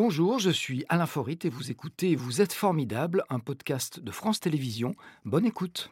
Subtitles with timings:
[0.00, 4.38] Bonjour, je suis Alain Forit et vous écoutez Vous êtes formidable, un podcast de France
[4.38, 4.94] Télévisions.
[5.24, 5.90] Bonne écoute.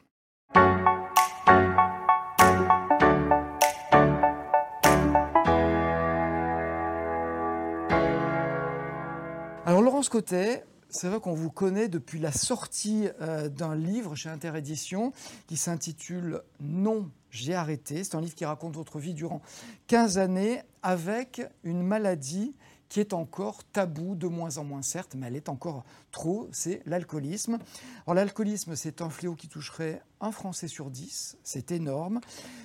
[9.64, 14.29] Alors Laurence Cotet, c'est vrai qu'on vous connaît depuis la sortie euh, d'un livre chez
[14.29, 15.12] Interédition
[15.48, 18.04] qui s'intitule Non, j'ai arrêté.
[18.04, 19.43] C'est un livre qui raconte votre vie durant
[19.88, 22.54] 15 années avec une maladie
[22.89, 26.83] qui est encore tabou, de moins en moins certes, mais elle est encore trop, c'est
[26.87, 27.59] l'alcoolisme.
[28.06, 32.20] Alors l'alcoolisme, c'est un fléau qui toucherait un Français sur dix, c'est énorme,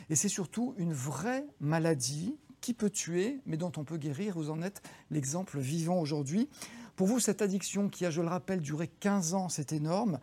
[0.09, 4.35] et c'est surtout une vraie maladie qui peut tuer, mais dont on peut guérir.
[4.35, 6.47] Vous en êtes l'exemple vivant aujourd'hui.
[6.95, 10.19] Pour vous, cette addiction qui a, je le rappelle, duré 15 ans, c'est énorme.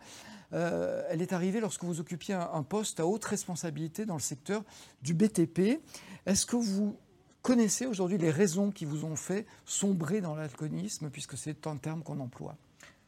[0.53, 4.63] Euh, elle est arrivée lorsque vous occupiez un poste à haute responsabilité dans le secteur
[5.01, 5.81] du BTP.
[6.25, 6.97] Est-ce que vous
[7.41, 12.03] connaissez aujourd'hui les raisons qui vous ont fait sombrer dans l'alcoolisme, puisque c'est un terme
[12.03, 12.55] qu'on emploie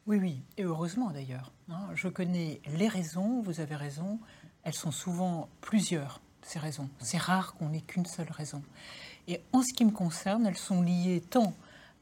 [0.07, 1.51] Oui, oui, et heureusement d'ailleurs.
[1.69, 1.87] Hein.
[1.95, 4.19] Je connais les raisons, vous avez raison,
[4.63, 6.89] elles sont souvent plusieurs, ces raisons.
[6.99, 8.63] C'est rare qu'on n'ait qu'une seule raison.
[9.27, 11.53] Et en ce qui me concerne, elles sont liées tant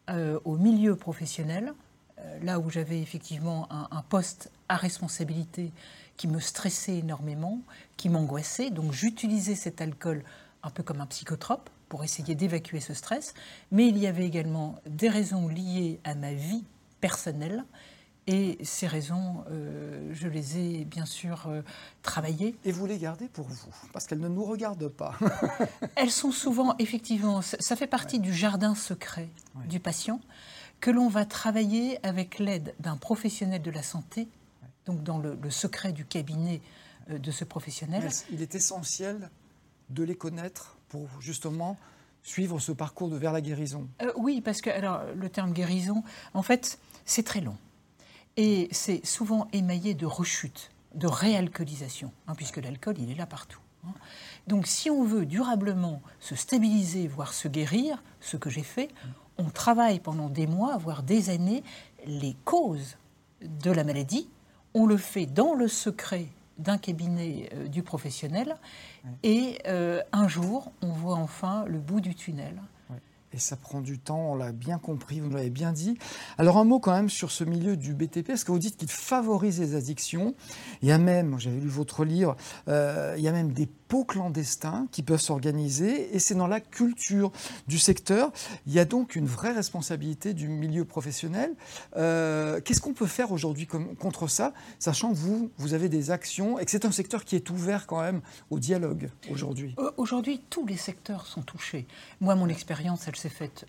[0.10, 1.74] euh, au milieu professionnel,
[2.20, 5.72] euh, là où j'avais effectivement un, un, poste à responsabilité
[6.18, 7.62] qui me stressait énormément,
[7.98, 10.24] qui m'angoissait, donc j'utilisais cet alcool
[10.64, 13.34] un peu comme un psychotrope pour essayer d'évacuer ce stress,
[13.72, 16.64] mais il y avait également des raisons liées à ma vie
[17.02, 17.66] personnelle.
[18.28, 21.64] Et ces raisons, euh, je les ai bien sûr euh,
[22.04, 22.56] travaillées.
[22.64, 25.18] Et vous les gardez pour vous, parce qu'elles ne nous regardent pas.
[25.96, 29.30] Elles sont souvent, effectivement, ça fait partie du jardin secret
[29.68, 30.22] du patient,
[30.80, 34.28] que l'on va travailler avec l'aide d'un professionnel de la santé,
[34.86, 36.62] donc dans le, le secret du cabinet
[37.10, 38.08] euh, de ce professionnel.
[38.32, 39.32] Il est essentiel
[39.90, 41.78] de les connaître pour justement
[42.24, 43.88] suivre ce parcours de vers la guérison?
[44.02, 44.70] Euh, Oui, parce que
[45.16, 47.58] le terme guérison, en fait, c'est très long.
[48.38, 53.60] Et c'est souvent émaillé de rechute, de réalcoolisation, hein, puisque l'alcool, il est là partout.
[53.86, 53.94] Hein.
[54.48, 58.90] Donc si on veut durablement se stabiliser, voire se guérir, ce que j'ai fait,
[59.38, 61.64] on travaille pendant des mois, voire des années,
[62.06, 62.98] les causes
[63.42, 64.30] de la maladie.
[64.74, 66.28] On le fait dans le secret
[66.60, 68.56] d'un cabinet euh, du professionnel.
[69.24, 72.62] Et euh, un jour, on voit enfin le bout du tunnel.
[73.32, 75.98] Et ça prend du temps, on l'a bien compris, vous l'avez bien dit.
[76.40, 78.90] Alors un mot quand même sur ce milieu du BTP, est-ce que vous dites qu'il
[78.90, 80.34] favorise les addictions
[80.82, 82.36] Il y a même, j'avais lu votre livre,
[82.68, 86.62] euh, il y a même des pots clandestins qui peuvent s'organiser, et c'est dans la
[86.62, 87.32] culture
[87.68, 88.32] du secteur.
[88.68, 91.54] Il y a donc une vraie responsabilité du milieu professionnel.
[91.98, 96.60] Euh, qu'est-ce qu'on peut faire aujourd'hui contre ça, sachant que vous, vous avez des actions,
[96.60, 99.76] et que c'est un secteur qui est ouvert quand même au dialogue aujourd'hui?
[99.80, 101.88] Euh, Aujourd'hui, tous les secteurs sont touchés.
[102.22, 103.66] Moi, mon expérience, elle s'est faite,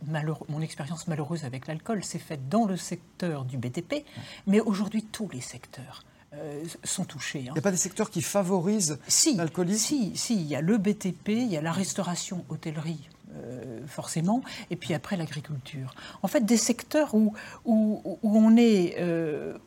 [0.49, 4.05] mon expérience malheureuse avec l'alcool s'est faite dans le secteur du BTP,
[4.47, 6.05] mais aujourd'hui tous les secteurs.
[6.35, 7.41] Euh, sont touchés.
[7.41, 7.47] Hein.
[7.49, 9.85] Il n'y a pas des secteurs qui favorisent si, l'alcoolisme?
[9.85, 14.41] Si, si, il y a le BTP, il y a la restauration, hôtellerie, euh, forcément,
[14.71, 15.93] et puis après l'agriculture.
[16.23, 18.95] En fait, des secteurs où, où, on est...
[19.01, 19.59] Euh,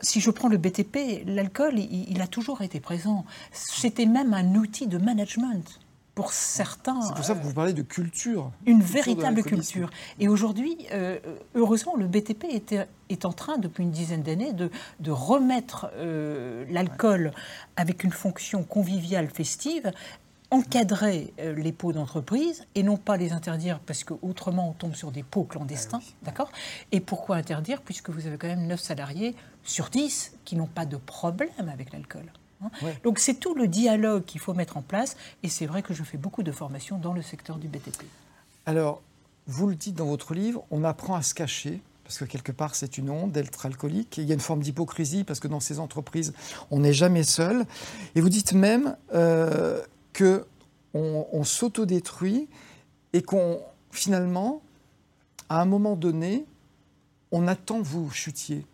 [0.00, 3.24] si je prends le BTP, l'alcool, il, a toujours été présent.
[3.52, 5.80] C'était même un outil de management
[6.18, 7.00] pour certains.
[7.00, 8.50] C'est pour ça que vous parlez de culture.
[8.66, 9.88] Une véritable culture.
[10.18, 11.20] Et aujourd'hui, euh,
[11.54, 14.68] heureusement, le BTP était, est en train, depuis une dizaine d'années, de,
[14.98, 17.30] de, remettre euh, l'alcool
[17.76, 19.92] avec une fonction conviviale, festive,
[20.50, 25.12] encadrer euh, les pots d'entreprise et non pas les interdire parce qu'autrement on tombe sur
[25.12, 26.50] des pots clandestins, ah d'accord?
[26.90, 27.80] Et pourquoi interdire?
[27.80, 31.92] Puisque vous avez quand même 9 salariés sur 10 qui n'ont pas de problème avec
[31.92, 32.70] l'alcool Hein.
[33.04, 36.02] Donc c'est tout le dialogue qu'il faut mettre en place et c'est vrai que je
[36.02, 38.04] fais beaucoup de formations dans le secteur du BTP.
[38.66, 39.02] Alors,
[39.46, 42.74] vous le dites dans votre livre, on apprend à se cacher parce que quelque part
[42.74, 44.16] c'est une honte d'être alcoolique.
[44.16, 46.32] il y a une forme d'hypocrisie parce que dans ces entreprises,
[46.70, 47.66] on n'est jamais seul.
[48.14, 49.82] Et vous dites même euh,
[50.14, 50.46] que
[50.94, 52.48] on, s'autodétruit
[53.12, 54.62] et qu'on finalement,
[55.48, 56.44] à un moment donné,
[57.30, 58.64] on attend vous chutiez.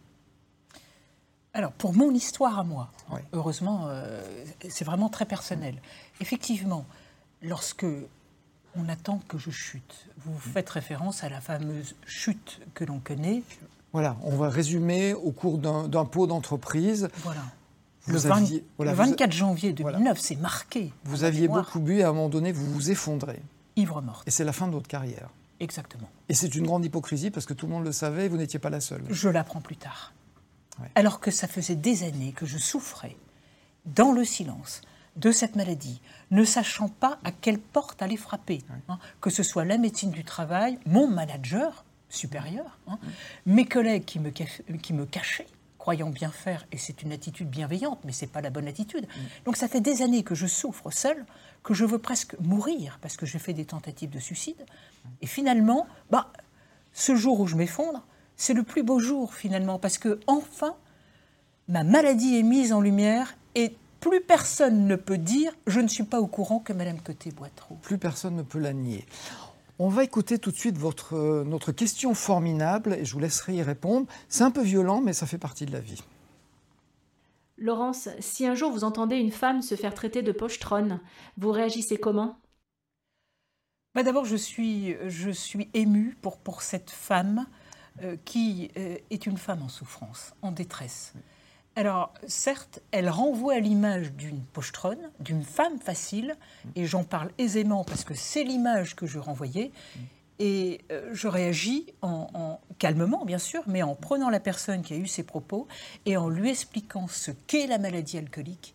[1.55, 2.91] Alors, pour mon histoire à moi,
[3.33, 4.21] heureusement, euh,
[4.69, 5.81] c'est vraiment très personnel.
[6.21, 6.85] Effectivement,
[7.43, 7.87] lorsque
[8.77, 13.43] on attend que je chute, vous faites référence à la fameuse chute que l'on connaît.
[13.93, 17.09] Voilà, on va résumer au cours d'un pot d'entreprise.
[17.23, 17.43] Voilà.
[18.09, 20.93] le, 24 janvier 2009, c'est marqué.
[21.05, 23.41] Vous aviez beaucoup bu et à un moment donné, vous vous effondrez.
[23.77, 24.25] Ivre mort.
[24.27, 25.29] Et c'est la fin de votre carrière.
[25.61, 26.09] Exactement.
[26.29, 28.59] Et c'est une grande hypocrisie parce que tout le monde le savait et vous n'étiez
[28.59, 29.05] pas la seule.
[29.09, 30.13] Je l'apprends plus tard.
[30.95, 33.17] Alors que ça faisait des années que je souffrais
[33.87, 34.81] dans le silence
[35.17, 36.01] de cette maladie,
[36.31, 38.99] ne sachant pas à quelle porte aller frapper, hein.
[39.21, 42.79] que ce soit la médecine du travail, mon manager, supérieur.
[42.89, 42.99] hein.
[43.47, 45.47] Mes collègues qui me, qui me cachaient,
[45.79, 49.07] croyant bien faire, et c'est une attitude bienveillante, mais c'est pas la bonne attitude.
[49.45, 51.25] Donc ça fait des années que je souffre seule,
[51.63, 54.65] que je veux presque mourir parce que j'ai fait des tentatives de suicide.
[55.23, 56.33] Et finalement, bah,
[56.93, 58.05] ce jour où je m'effondre,
[58.37, 60.75] c'est le plus beau jour finalement, parce que enfin,
[61.69, 66.05] ma maladie est mise en lumière et plus personne ne peut dire je ne suis
[66.05, 67.77] pas au courant que Madame Côté boit trop.
[67.77, 69.07] Plus personne ne peut la nier.
[69.79, 73.55] On va écouter tout de suite votre, euh, notre question formidable et je vous laisserai
[73.55, 74.07] y répondre.
[74.29, 76.03] C'est un peu violent, mais ça fait partie de la vie.
[77.57, 81.01] Laurence, si un jour vous entendez une femme se faire traiter de pochetronne,
[81.39, 82.39] vous réagissez comment?
[83.95, 87.47] Bah, D'abord, je suis, je suis émue pour, pour cette femme
[88.03, 91.13] euh, qui euh, est une femme en souffrance, en détresse.
[91.77, 96.37] Alors, certes, elle renvoie à l'image d'une pochetronne, d'une femme facile,
[96.77, 99.73] et j'en parle aisément parce que c'est l'image que je renvoyais.
[100.41, 104.93] Et euh, je réagis en, en- calmement, bien sûr, mais en prenant la personne qui
[104.95, 105.67] a eu ces propos
[106.07, 108.75] et en lui expliquant ce qu'est la maladie alcoolique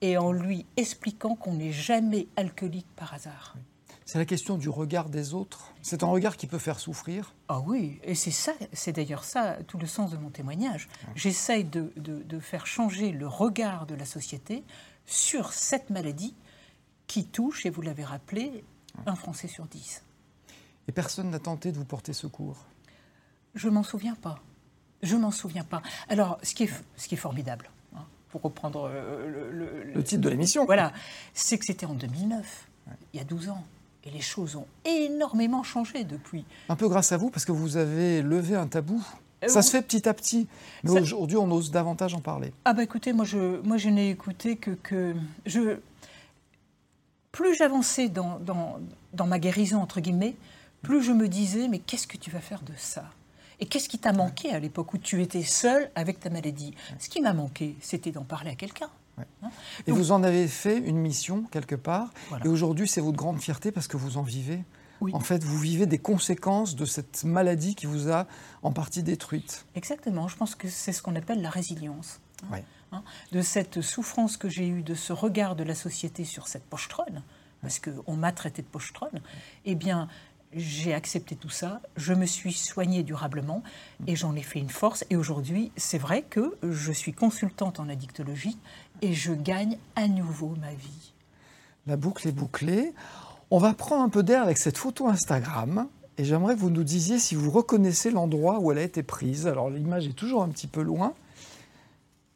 [0.00, 3.56] et en lui expliquant qu'on n'est jamais alcoolique par hasard.
[4.06, 5.72] C'est la question du regard des autres.
[5.82, 7.34] C'est un regard qui peut faire souffrir.
[7.48, 10.88] Ah oui, et c'est ça, c'est d'ailleurs ça tout le sens de mon témoignage.
[11.16, 14.62] J'essaye de, de- de faire changer le regard de la société
[15.06, 16.34] sur cette maladie
[17.08, 18.64] qui touche, et vous l'avez rappelé,
[19.06, 20.02] un Français sur dix.
[20.88, 22.64] Et personne n'a tenté de vous porter secours.
[23.56, 24.38] Je m'en souviens pas.
[25.02, 25.82] Je m'en souviens pas.
[26.08, 30.04] Alors, ce qui est, ce qui est formidable, hein, pour reprendre euh, le, le- Le
[30.04, 30.64] titre de l'émission.
[30.64, 30.92] Voilà,
[31.34, 32.68] c'est que c'était en 2009,
[33.12, 33.64] il y a 12 ans.
[34.06, 36.44] Et les choses ont énormément changé depuis.
[36.68, 39.04] Un peu grâce à vous, parce que vous avez levé un tabou.
[39.44, 39.64] Euh, Ça oui.
[39.66, 40.46] se fait petit à petit.
[40.84, 42.52] Mais Ça- aujourd'hui, on ose davantage en parler.
[42.64, 45.14] Ah bah écoutez, moi je, moi je n'ai écouté que, que
[45.44, 45.78] je,
[47.32, 48.78] plus j'avançais dans, dans,
[49.12, 50.36] dans ma guérison entre guillemets,
[50.82, 53.04] plus je me disais mais qu'est-ce que tu vas faire de ça?
[53.60, 56.74] Et qu'est-ce qui t'a manqué à l'époque où tu étais seul avec ta maladie?
[56.98, 58.90] Ce qui m'a manqué, c'était d'en parler à quelqu'un.
[59.18, 59.48] Hein
[59.86, 62.12] Et Donc- vous en avez fait une mission quelque part.
[62.28, 62.44] Voilà.
[62.44, 64.62] Et aujourd'hui, c'est votre grande fierté parce que vous en vivez.
[65.02, 65.12] Oui.
[65.14, 68.26] En fait, vous vivez des conséquences de cette maladie qui vous a
[68.62, 69.66] en partie détruite.
[69.74, 72.20] Exactement, je pense que c'est ce qu'on appelle la résilience.
[72.50, 72.60] hein,
[72.92, 73.02] hein,
[73.32, 77.22] de cette souffrance que j'ai eue, de ce regard de la société sur cette pochetronne,
[77.60, 79.20] parce qu'on m'a traité de pochetronne,
[79.66, 80.08] eh bien,
[80.52, 83.62] j'ai accepté tout ça, je me suis soignée durablement
[84.06, 85.04] et j'en ai fait une force.
[85.10, 88.56] Et aujourd'hui, c'est vrai que je suis consultante en addictologie
[89.02, 91.12] et je gagne à nouveau ma vie.
[91.86, 92.94] La boucle est bouclée.
[93.50, 95.88] On va prendre un peu d'air avec cette photo Instagram.
[96.18, 99.46] Et j'aimerais que vous nous disiez si vous reconnaissez l'endroit où elle a été prise.
[99.46, 101.12] Alors l'image est toujours un petit peu loin.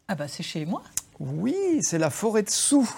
[0.09, 0.83] Ah bah c'est chez moi
[1.19, 2.91] Oui, c'est la forêt de Sous.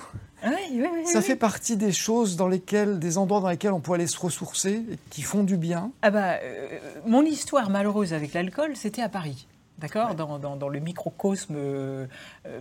[0.44, 1.06] Oui, oui, oui.
[1.06, 4.18] Ça fait partie des choses dans lesquelles, des endroits dans lesquels on peut aller se
[4.18, 5.90] ressourcer, et qui font du bien.
[6.02, 9.46] Ah bah, euh, mon histoire malheureuse avec l'alcool, c'était à Paris,
[9.78, 12.06] d'accord dans, dans- dans le microcosme euh,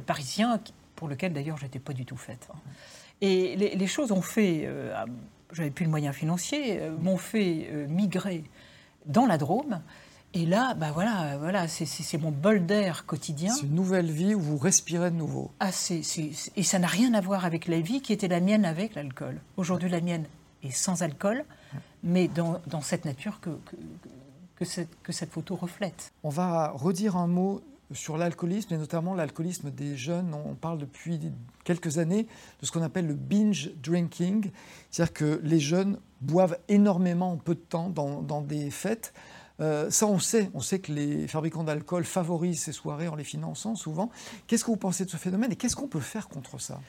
[0.05, 0.59] parisien,
[0.95, 2.47] pour lequel d'ailleurs j'étais pas du tout faite.
[3.21, 5.05] Et les, les choses ont fait, euh, ah,
[5.51, 8.43] j'avais plus le moyen financier, euh, m'ont fait migrer
[9.07, 9.81] dans la Drôme.
[10.33, 13.53] Et là, bah voilà, voilà, c'est- mon bol d'air quotidien.
[13.53, 15.51] C'est une nouvelle vie où vous respirez de nouveau.
[15.59, 16.01] Ah, c'est-
[16.55, 19.41] et ça n'a rien à voir avec la vie qui était la mienne avec l'alcool.
[19.57, 20.25] Aujourd'hui, la mienne
[20.63, 21.43] est sans alcool,
[22.03, 23.75] mais dans, dans cette nature que, que,
[24.55, 26.13] que cette, que cette photo reflète.
[26.23, 27.61] On va redire un mot
[27.91, 30.33] sur l'alcoolisme, et notamment l'alcoolisme des jeunes.
[30.33, 31.19] On parle depuis
[31.65, 32.25] quelques années
[32.61, 34.50] de ce qu'on appelle le binge drinking,
[34.91, 39.13] c'est-à-dire que les jeunes boivent énormément en peu de temps dans, dans des fêtes.
[39.62, 40.50] Euh, ça, on sait.
[40.53, 44.10] On sait que les fabricants d'alcool favorisent ces soirées en les finançant souvent.
[44.48, 46.80] Qu'est-ce que vous pensez de ce phénomène et qu'est-ce qu'on peut faire contre ça?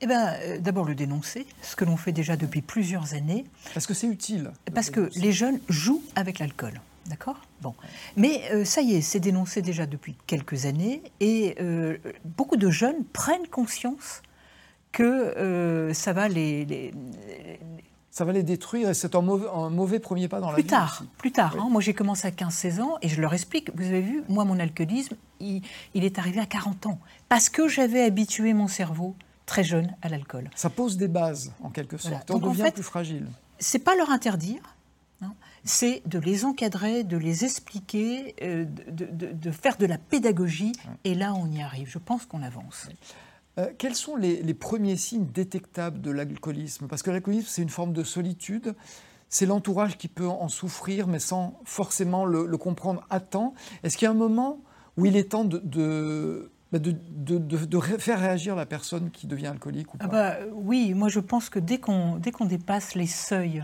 [0.00, 3.44] Eh ben, euh, d'abord le dénoncer, ce que l'on fait déjà depuis plusieurs années,
[3.74, 6.80] Est-ce que c'est utile parce que les jeunes jouent avec l'alcool.
[7.06, 7.40] D'accord?
[7.62, 7.74] Bon.
[8.16, 12.68] Mais euh, ça y est, c'est dénoncé déjà depuis quelques années et euh, beaucoup de
[12.70, 14.22] jeunes prennent conscience
[14.92, 16.92] que euh, ça va les- les,
[18.10, 20.62] Ça va les détruire et c'est un mauvais, un mauvais premier pas dans la Plus
[20.62, 20.68] vie.
[20.68, 21.10] tard, aussi.
[21.18, 21.52] plus tard.
[21.54, 21.60] Oui.
[21.62, 21.68] hein.
[21.70, 23.70] Moi, j'ai commencé à 15-16 ans et je leur explique.
[23.76, 25.62] Vous avez vu, moi, mon alcoolisme, il,
[25.94, 26.98] il est arrivé à 40 ans
[27.28, 29.14] parce que j'avais habitué mon cerveau
[29.46, 30.50] très jeune à l'alcool.
[30.56, 32.16] Ça pose des bases, en quelque Voilà.
[32.18, 32.30] sorte.
[32.30, 33.26] On Donc, en devient fait, plus fragile.
[33.58, 34.60] C'est pas leur interdire,
[35.22, 35.32] hein.
[35.64, 40.72] c'est de les encadrer, de les expliquer, euh, de, de- de faire de la pédagogie.
[41.04, 41.88] Et là, on y arrive.
[41.90, 42.88] Je pense qu'on avance.
[43.58, 46.86] Euh, quels sont les, les premiers signes détectables de l'alcoolisme?
[46.86, 48.74] Parce que l'alcoolisme, c'est une forme de solitude.
[49.28, 53.54] C'est l'entourage qui peut en souffrir, mais sans forcément le, le comprendre à temps.
[53.82, 54.60] Est-ce qu'il y a un moment
[54.96, 58.64] où il est temps de, de, bah, de- de- de- de ré- faire réagir la
[58.64, 60.04] personne qui devient alcoolique ou pas?
[60.06, 63.62] Ah bah, oui, moi je pense que dès qu'on dès qu'on dépasse les seuils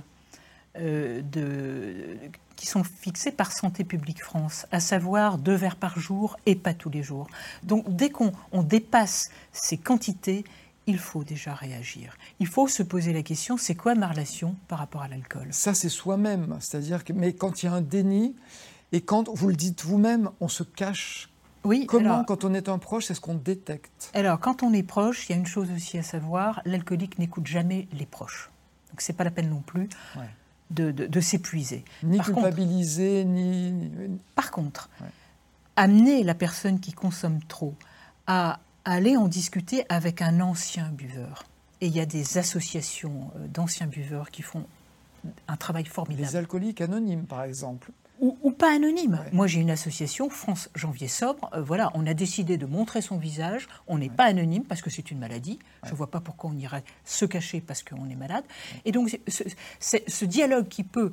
[0.76, 2.16] euh, de,
[2.56, 6.74] qui sont fixés par Santé publique France, à savoir deux verres par jour et pas
[6.74, 7.26] tous les jours.
[7.62, 10.44] Donc dès qu'on on dépasse ces quantités,
[10.86, 12.16] il faut déjà réagir.
[12.40, 15.48] Il faut se poser la question, c'est quoi ma relation par rapport à l'alcool?
[15.50, 16.58] Ça, c'est soi-même.
[16.60, 18.34] C'est-à-dire que, mais quand il y a un déni,
[18.92, 21.30] et quand vous le dites vous-même, on se cache.
[21.64, 24.10] Oui, Comment, alors- quand on est un proche, est-ce qu'on détecte?
[24.12, 27.46] Alors, quand on est proche, il y a une chose aussi à savoir l'alcoolique n'écoute
[27.46, 28.50] jamais les proches.
[28.90, 30.28] Donc, c'est pas la peine non plus Ouais.
[30.70, 31.84] De, de- de s'épuiser.
[32.02, 33.70] Ni Par contre- culpabiliser, ni.
[33.72, 35.06] ni- Par contre, Ouais.
[35.76, 37.74] amener la personne qui consomme trop
[38.26, 41.44] à aller en discuter avec un ancien buveur.
[41.80, 44.64] Et il y a des associations euh, d'anciens buveurs qui font
[45.48, 46.26] un travail formidable.
[46.26, 47.90] Les alcooliques anonymes, par exemple.
[48.24, 49.20] Ou, ou pas anonyme.
[49.22, 49.30] Ouais.
[49.32, 51.50] Moi, j'ai une association, France Janvier Sobre.
[51.52, 53.68] euh, voilà, on a décidé de montrer son visage.
[53.86, 55.58] On n'est pas anonyme parce que c'est une maladie.
[55.84, 58.44] Je ne vois pas pourquoi on irait se cacher parce qu'on est malade.
[58.86, 61.12] Et donc, ce, dialogue qui peut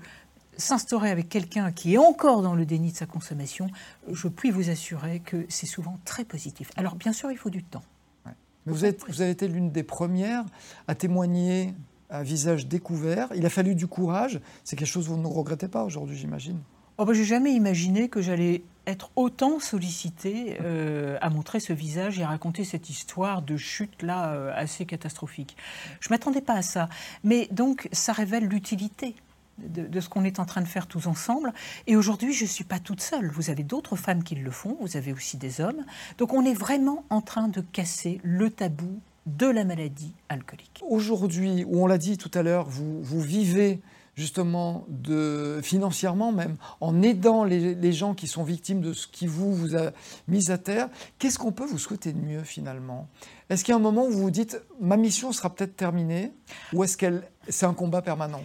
[0.56, 3.70] s'instaurer avec quelqu'un qui est encore dans le déni de sa consommation,
[4.10, 6.72] je puis vous assurer que c'est souvent très positif.
[6.78, 7.84] Alors, bien sûr, il faut du temps.
[8.26, 10.46] Mais vous, êtes, vous avez été l'une des premières
[10.88, 11.74] à témoigner
[12.10, 13.28] à visage découvert.
[13.36, 14.40] Il a fallu du courage.
[14.64, 16.60] C'est quelque chose que vous ne regrettez pas aujourd'hui, j'imagine.
[17.02, 22.20] Oh ben, j'ai jamais imaginé que j'allais être autant sollicitée euh, à montrer ce visage
[22.20, 25.58] et à raconter cette histoire de chute là euh, assez catastrophique.
[26.00, 26.90] Je m'attendais pas à ça,
[27.24, 29.16] mais donc ça révèle l'utilité.
[29.58, 31.54] De, ce qu'on est en train de faire tous ensemble.
[31.86, 33.30] Et aujourd'hui, je ne suis pas toute seule.
[33.32, 35.84] Vous avez d'autres femmes qui le font, vous avez aussi des hommes.
[36.20, 40.82] Donc on est vraiment en train de casser le tabou de la maladie alcoolique.
[40.88, 43.82] Aujourd'hui, où on l'a dit tout à l'heure, vous vivez
[44.16, 49.26] justement de, financièrement même, en aidant les, les gens qui sont victimes de ce qui
[49.28, 49.92] vous, vous a
[50.28, 50.90] mis à terre.
[51.20, 53.08] Qu'est-ce qu'on peut vous souhaiter de mieux finalement?
[53.50, 56.32] Est-ce qu'il y a un moment où vous vous dites, ma mission sera peut-être terminée
[56.74, 58.42] Ou est-ce que c'est un combat permanent?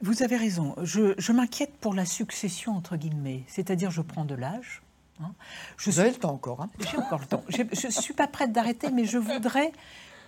[0.00, 0.76] Vous avez raison.
[0.82, 3.42] Je, je m'inquiète pour la succession, entre guillemets.
[3.48, 4.82] C'est-à-dire, je prends de l'âge.
[5.20, 5.32] hein.
[5.76, 6.60] Je Vous avez le temps encore.
[6.62, 7.42] hein J'ai encore le temps.
[7.48, 9.72] Je ne suis pas prête d'arrêter, mais je voudrais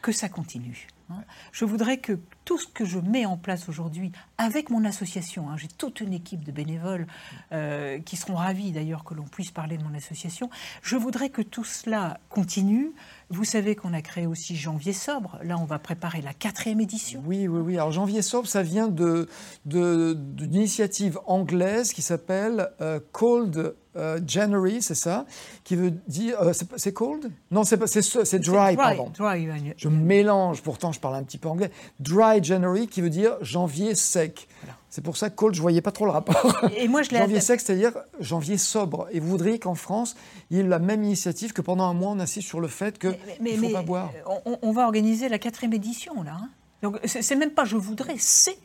[0.03, 0.89] que ça continue.
[1.11, 1.23] hein.
[1.53, 2.19] Je voudrais que
[2.51, 6.13] tout ce que je mets en place aujourd'hui, avec mon association, hein, j'ai toute une
[6.13, 7.07] équipe de bénévoles
[7.53, 10.51] euh, qui seront ravis d'ailleurs que l'on puisse parler de mon association,
[10.83, 12.91] je voudrais que tout cela continue.
[13.29, 15.39] Vous savez qu'on a créé aussi Janvier Sobre.
[15.45, 17.23] Là, on va préparer la quatrième édition.
[17.25, 17.75] Oui, oui, oui.
[17.77, 19.29] Alors janvier sobre, ça vient de,
[19.65, 25.27] de- d'une initiative anglaise qui s'appelle euh, Cold euh, January, c'est ça?
[25.65, 26.41] Qui veut dire...
[26.41, 27.31] euh, c'est, cold?
[27.51, 29.11] Non, c'est, c'est dry, pardon.
[29.17, 31.73] dry, Je mélange, pourtant je parle un petit peu anglais.
[31.99, 34.49] Dry January qui veut dire janvier sec.
[34.89, 36.53] C'est pour ça que cold, je voyais pas trop le rapport.
[36.77, 39.07] Et moi, je l'ai janvier sec, c'est-à-dire janvier sobre.
[39.13, 40.17] Et vous voudriez qu'en France,
[40.51, 42.99] il y ait la même initiative que pendant un mois, on insiste sur le fait
[42.99, 44.11] qu'il ne faut pas boire.
[44.45, 46.39] On, on va organiser la quatrième édition, là.
[46.41, 46.49] hein.
[46.83, 48.57] Donc, c'est c'est même pas je voudrais, c'est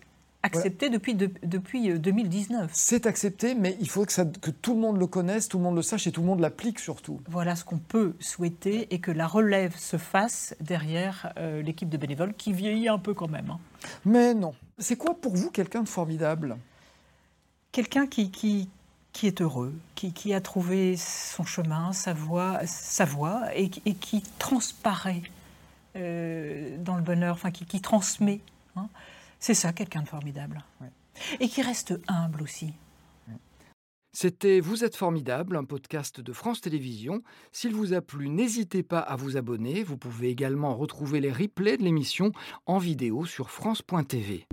[0.45, 2.71] accepté depuis, de- depuis euh, 2019.
[2.73, 5.63] C'est accepté, mais il faut que, ça- que tout le monde le connaisse, tout le
[5.63, 7.19] monde le sache et tout le monde l'applique surtout.
[7.27, 11.97] Voilà ce qu'on peut souhaiter et que la relève se fasse derrière euh, l'équipe de
[11.97, 13.49] bénévoles qui vieillit un peu quand même.
[13.51, 13.59] hein.
[14.05, 14.53] Mais non.
[14.79, 16.57] C'est quoi pour vous quelqu'un de formidable?
[17.71, 18.69] Quelqu'un qui, qui,
[19.13, 23.81] qui est heureux, qui, qui a trouvé son chemin, sa voie, sa voie et, qui-
[23.85, 25.21] et qui transparaît
[25.97, 28.39] euh, dans le bonheur, enfin qui, qui transmet.
[28.75, 28.87] hein.
[29.39, 30.63] C'est ça, quelqu'un de formidable.
[30.81, 30.91] Ouais.
[31.39, 32.73] Et qui reste humble aussi.
[34.17, 37.21] C'était Vous êtes formidable, un podcast de France Télévisions.
[37.51, 39.83] S'il vous a plu, n'hésitez pas à vous abonner.
[39.83, 42.31] Vous pouvez également retrouver les replays de l'émission
[42.65, 44.47] en vidéo sur France.tv.